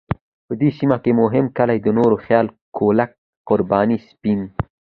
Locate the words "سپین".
4.09-4.39